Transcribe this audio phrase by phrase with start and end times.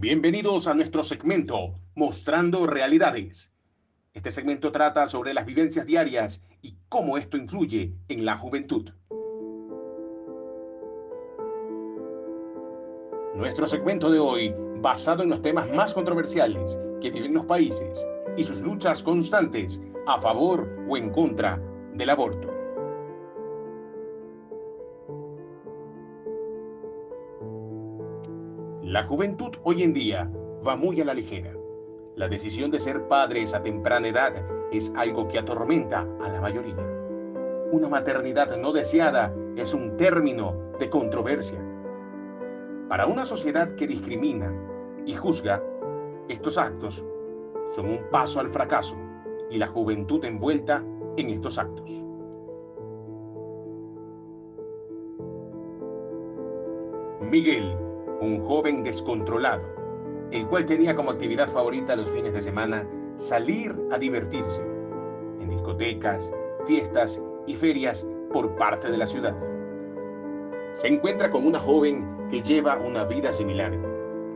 [0.00, 3.52] Bienvenidos a nuestro segmento Mostrando Realidades.
[4.14, 8.90] Este segmento trata sobre las vivencias diarias y cómo esto influye en la juventud.
[13.34, 18.02] Nuestro segmento de hoy, basado en los temas más controversiales que viven los países
[18.38, 21.60] y sus luchas constantes a favor o en contra
[21.92, 22.59] del aborto.
[28.90, 30.28] La juventud hoy en día
[30.66, 31.54] va muy a la ligera.
[32.16, 34.32] La decisión de ser padres a temprana edad
[34.72, 36.74] es algo que atormenta a la mayoría.
[37.70, 41.60] Una maternidad no deseada es un término de controversia.
[42.88, 44.52] Para una sociedad que discrimina
[45.06, 45.62] y juzga,
[46.28, 47.06] estos actos
[47.68, 48.96] son un paso al fracaso
[49.52, 50.84] y la juventud envuelta
[51.16, 51.88] en estos actos.
[57.20, 57.76] Miguel,
[58.20, 59.62] un joven descontrolado,
[60.30, 64.62] el cual tenía como actividad favorita los fines de semana salir a divertirse
[65.40, 66.32] en discotecas,
[66.66, 69.34] fiestas y ferias por parte de la ciudad.
[70.74, 73.72] Se encuentra con una joven que lleva una vida similar.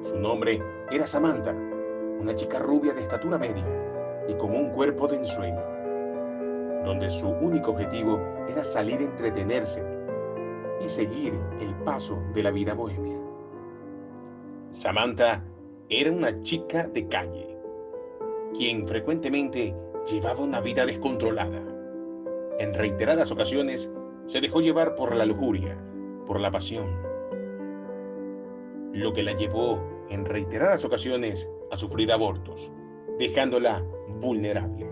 [0.02, 1.54] Su nombre era Samantha,
[2.18, 3.64] una chica rubia de estatura media
[4.28, 5.62] y con un cuerpo de ensueño,
[6.84, 8.18] donde su único objetivo
[8.48, 9.82] era salir a entretenerse
[10.84, 13.13] y seguir el paso de la vida bohemia.
[14.74, 15.40] Samantha
[15.88, 17.56] era una chica de calle,
[18.54, 19.72] quien frecuentemente
[20.10, 21.62] llevaba una vida descontrolada.
[22.58, 23.88] En reiteradas ocasiones
[24.26, 25.78] se dejó llevar por la lujuria,
[26.26, 26.90] por la pasión,
[28.92, 29.80] lo que la llevó
[30.10, 32.72] en reiteradas ocasiones a sufrir abortos,
[33.16, 33.86] dejándola
[34.20, 34.90] vulnerable.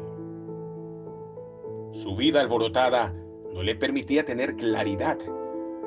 [1.90, 3.12] Su vida alborotada
[3.52, 5.18] no le permitía tener claridad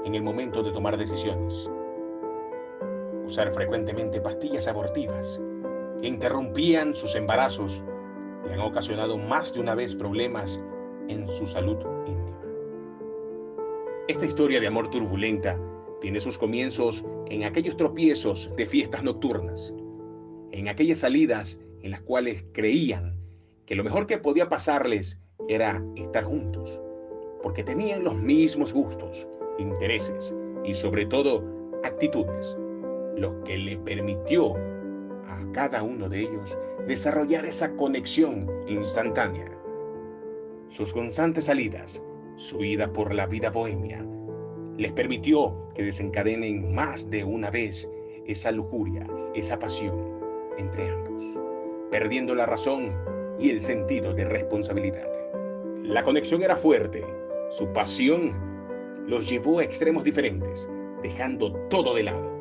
[0.03, 1.71] en el momento de tomar decisiones.
[3.25, 5.41] Usar frecuentemente pastillas abortivas
[5.99, 7.83] que interrumpían sus embarazos
[8.45, 10.61] le han ocasionado más de una vez problemas
[11.07, 12.39] en su salud íntima.
[14.07, 15.59] Esta historia de amor turbulenta
[16.01, 19.73] tiene sus comienzos en aquellos tropiezos de fiestas nocturnas,
[20.51, 23.17] en aquellas salidas en las cuales creían
[23.65, 26.79] que lo mejor que podía pasarles era estar juntos,
[27.41, 31.43] porque tenían los mismos gustos, intereses y sobre todo
[31.83, 32.55] actitudes,
[33.17, 34.55] lo que le permitió
[35.27, 39.51] a cada uno de ellos desarrollar esa conexión instantánea.
[40.69, 42.01] Sus constantes salidas,
[42.35, 44.05] su ida por la vida bohemia,
[44.77, 47.89] les permitió que desencadenen más de una vez
[48.25, 50.19] esa lujuria, esa pasión
[50.57, 51.23] entre ambos,
[51.91, 52.91] perdiendo la razón
[53.39, 55.09] y el sentido de responsabilidad.
[55.83, 57.03] La conexión era fuerte,
[57.51, 58.31] su pasión
[59.07, 60.67] los llevó a extremos diferentes,
[61.01, 62.34] dejando todo de lado.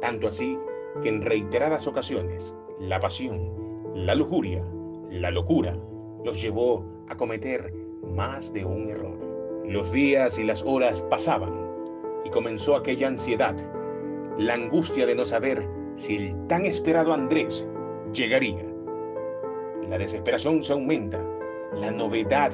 [0.00, 0.58] Tanto así
[1.02, 3.52] que en reiteradas ocasiones la pasión,
[3.94, 4.64] la lujuria,
[5.10, 5.76] la locura
[6.24, 7.72] los llevó a cometer
[8.14, 9.18] más de un error.
[9.66, 11.52] Los días y las horas pasaban
[12.24, 13.56] y comenzó aquella ansiedad,
[14.38, 17.66] la angustia de no saber si el tan esperado Andrés
[18.12, 18.64] llegaría.
[19.88, 21.22] La desesperación se aumenta,
[21.74, 22.52] la novedad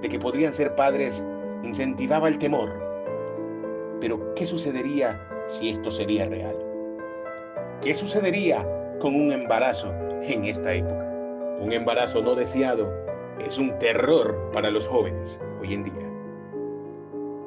[0.00, 1.24] de que podrían ser padres
[1.62, 2.72] incentivaba el temor.
[4.00, 6.65] Pero, ¿qué sucedería si esto sería real?
[7.82, 8.66] ¿Qué sucedería
[9.00, 9.92] con un embarazo
[10.22, 11.04] en esta época?
[11.60, 12.90] Un embarazo no deseado
[13.38, 16.10] es un terror para los jóvenes hoy en día.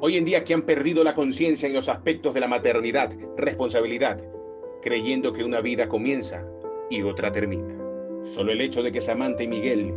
[0.00, 4.22] Hoy en día que han perdido la conciencia en los aspectos de la maternidad, responsabilidad,
[4.80, 6.46] creyendo que una vida comienza
[6.88, 7.74] y otra termina.
[8.22, 9.92] Solo el hecho de que Samantha y Miguel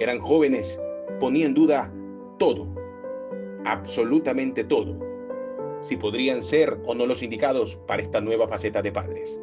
[0.00, 0.80] eran jóvenes
[1.20, 1.92] ponía en duda
[2.38, 2.66] todo,
[3.66, 4.96] absolutamente todo,
[5.82, 9.38] si podrían ser o no los indicados para esta nueva faceta de padres,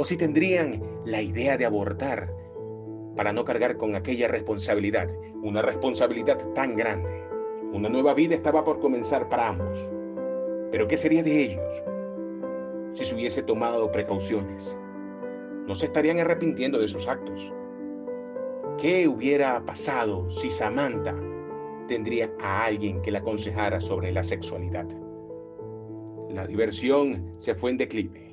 [0.00, 2.34] o si tendrían la idea de abortar
[3.16, 5.10] para no cargar con aquella responsabilidad,
[5.42, 7.22] una responsabilidad tan grande.
[7.74, 9.90] Una nueva vida estaba por comenzar para ambos.
[10.70, 11.82] Pero ¿qué sería de ellos
[12.94, 14.78] si se hubiese tomado precauciones?
[15.66, 17.52] No se estarían arrepintiendo de sus actos.
[18.78, 21.14] ¿Qué hubiera pasado si Samantha
[21.88, 24.86] tendría a alguien que la aconsejara sobre la sexualidad?
[26.30, 28.29] La diversión se fue en declive.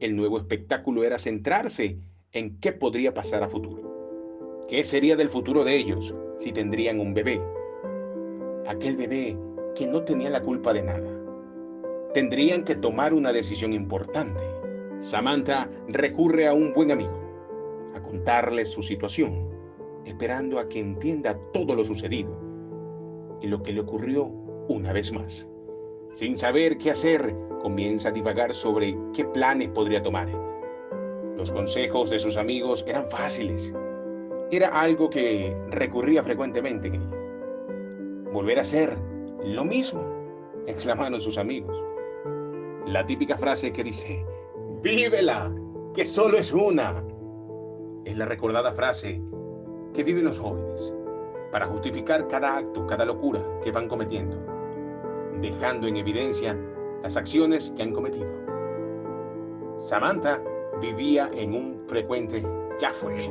[0.00, 1.98] El nuevo espectáculo era centrarse
[2.32, 4.66] en qué podría pasar a futuro.
[4.68, 7.40] ¿Qué sería del futuro de ellos si tendrían un bebé?
[8.66, 9.38] aquel bebé
[9.74, 11.08] que no tenía la culpa de nada.
[12.12, 14.42] Tendrían que tomar una decisión importante.
[15.00, 17.20] Samantha recurre a un buen amigo,
[17.94, 19.50] a contarle su situación,
[20.04, 22.36] esperando a que entienda todo lo sucedido
[23.42, 24.24] y lo que le ocurrió
[24.68, 25.46] una vez más.
[26.16, 30.26] Sin saber qué hacer, comienza a divagar sobre qué planes podría tomar.
[31.36, 33.70] Los consejos de sus amigos eran fáciles.
[34.50, 37.10] Era algo que recurría frecuentemente en ella.
[38.32, 38.96] Volver a ser
[39.44, 40.02] lo mismo,
[40.66, 41.76] exclamaron sus amigos.
[42.86, 44.24] La típica frase que dice,
[44.82, 45.54] vívela,
[45.92, 47.04] que solo es una.
[48.06, 49.20] Es la recordada frase
[49.92, 50.94] que viven los jóvenes
[51.52, 54.55] para justificar cada acto, cada locura que van cometiendo,
[55.40, 56.56] dejando en evidencia
[57.02, 58.32] las acciones que han cometido.
[59.78, 60.42] Samantha
[60.80, 62.42] vivía en un frecuente
[62.80, 63.30] ya fue,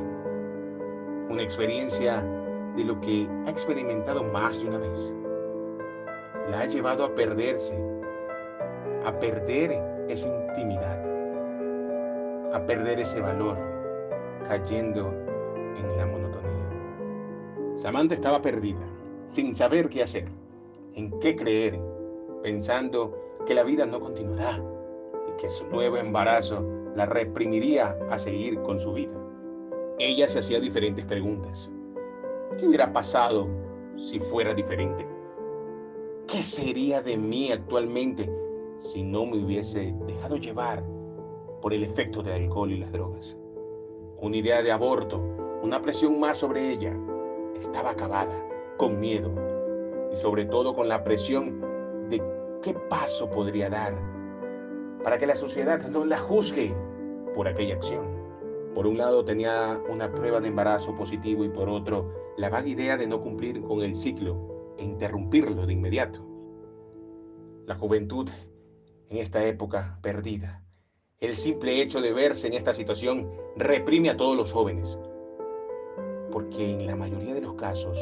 [1.28, 2.22] una experiencia
[2.76, 5.12] de lo que ha experimentado más de una vez.
[6.50, 7.76] La ha llevado a perderse,
[9.04, 9.72] a perder
[10.08, 11.00] esa intimidad,
[12.52, 13.58] a perder ese valor,
[14.48, 15.12] cayendo
[15.76, 17.74] en la monotonía.
[17.74, 18.86] Samantha estaba perdida,
[19.26, 20.28] sin saber qué hacer,
[20.94, 21.80] en qué creer,
[22.46, 23.12] pensando
[23.44, 24.62] que la vida no continuará
[25.28, 26.64] y que su nuevo embarazo
[26.94, 29.20] la reprimiría a seguir con su vida.
[29.98, 31.68] Ella se hacía diferentes preguntas.
[32.56, 33.48] ¿Qué hubiera pasado
[33.96, 35.04] si fuera diferente?
[36.28, 38.30] ¿Qué sería de mí actualmente
[38.78, 40.84] si no me hubiese dejado llevar
[41.60, 43.36] por el efecto del alcohol y las drogas?
[44.20, 45.20] Una idea de aborto,
[45.64, 46.96] una presión más sobre ella,
[47.58, 48.40] estaba acabada,
[48.76, 49.32] con miedo
[50.12, 51.66] y sobre todo con la presión
[52.66, 53.94] qué paso podría dar
[55.04, 56.74] para que la sociedad no la juzgue
[57.32, 58.04] por aquella acción.
[58.74, 62.96] Por un lado tenía una prueba de embarazo positivo y por otro la vaga idea
[62.96, 66.26] de no cumplir con el ciclo e interrumpirlo de inmediato.
[67.66, 68.28] La juventud
[69.10, 70.64] en esta época perdida.
[71.20, 74.98] El simple hecho de verse en esta situación reprime a todos los jóvenes,
[76.32, 77.96] porque en la mayoría de los casos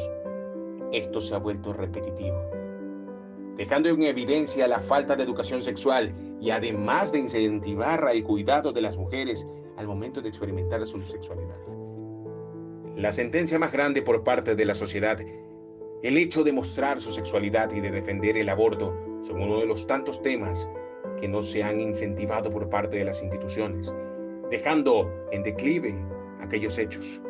[0.91, 2.64] esto se ha vuelto repetitivo,
[3.55, 8.81] dejando en evidencia la falta de educación sexual y además de incentivar el cuidado de
[8.81, 9.45] las mujeres
[9.77, 11.59] al momento de experimentar su sexualidad.
[12.95, 15.19] La sentencia más grande por parte de la sociedad,
[16.03, 19.87] el hecho de mostrar su sexualidad y de defender el aborto, son uno de los
[19.87, 20.67] tantos temas
[21.19, 23.93] que no se han incentivado por parte de las instituciones,
[24.51, 25.95] dejando en declive
[26.39, 27.21] aquellos hechos.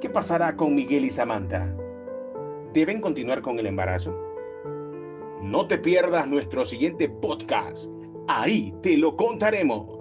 [0.00, 1.72] ¿Qué pasará con Miguel y Samantha?
[2.72, 4.31] ¿Deben continuar con el embarazo?
[5.42, 7.88] No te pierdas nuestro siguiente podcast.
[8.28, 9.98] Ahí te lo contaremos.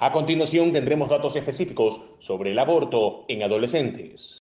[0.00, 4.42] A continuación tendremos datos específicos sobre el aborto en adolescentes.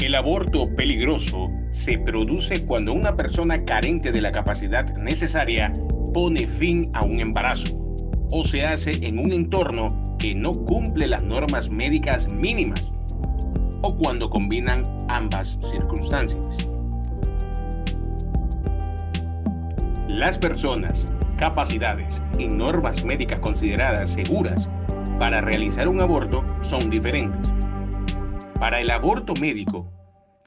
[0.00, 5.72] El aborto peligroso se produce cuando una persona carente de la capacidad necesaria
[6.12, 7.78] pone fin a un embarazo
[8.30, 9.88] o se hace en un entorno
[10.18, 12.92] que no cumple las normas médicas mínimas
[13.82, 16.68] o cuando combinan ambas circunstancias.
[20.08, 21.06] Las personas,
[21.36, 24.68] capacidades y normas médicas consideradas seguras
[25.18, 27.50] para realizar un aborto son diferentes.
[28.58, 29.90] Para el aborto médico,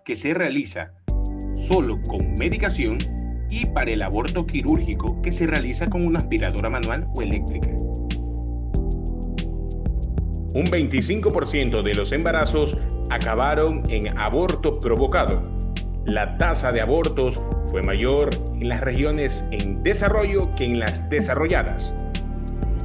[0.05, 0.91] que se realiza
[1.67, 2.97] solo con medicación
[3.49, 7.69] y para el aborto quirúrgico que se realiza con una aspiradora manual o eléctrica.
[10.53, 12.77] Un 25% de los embarazos
[13.09, 15.41] acabaron en aborto provocado.
[16.05, 21.93] La tasa de abortos fue mayor en las regiones en desarrollo que en las desarrolladas.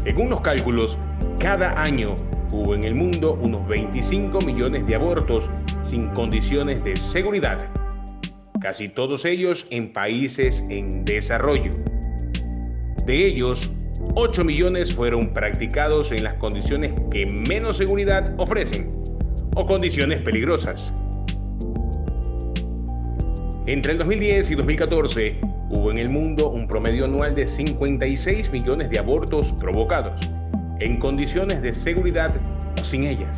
[0.02, 0.98] Según los cálculos,
[1.38, 2.16] cada año
[2.52, 5.48] hubo en el mundo unos 25 millones de abortos
[5.84, 7.68] sin condiciones de seguridad
[8.60, 11.70] casi todos ellos en países en desarrollo.
[13.06, 13.70] De ellos,
[14.14, 18.92] 8 millones fueron practicados en las condiciones que menos seguridad ofrecen
[19.54, 20.92] o condiciones peligrosas.
[23.66, 25.40] Entre el 2010 y 2014
[25.70, 30.30] hubo en el mundo un promedio anual de 56 millones de abortos provocados
[30.80, 32.34] en condiciones de seguridad
[32.80, 33.36] o sin ellas.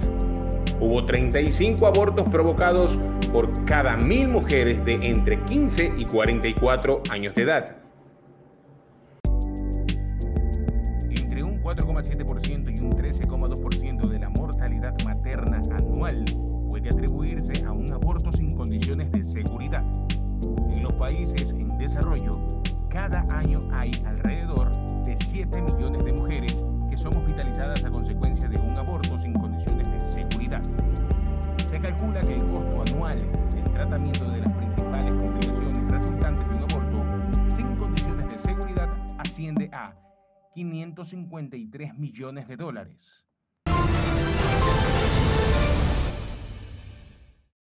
[0.83, 2.99] Hubo 35 abortos provocados
[3.33, 7.77] por cada mil mujeres de entre 15 y 44 años de edad.
[11.09, 16.25] Entre un 4,7% y un 13,2% de la mortalidad materna anual
[16.69, 19.87] puede atribuirse a un aborto sin condiciones de seguridad.
[20.75, 22.33] En los países en desarrollo,
[22.89, 24.73] cada año hay alrededor
[25.05, 28.52] de 7 millones de mujeres que son hospitalizadas a consecuencia de
[40.55, 43.27] 553 millones de dólares.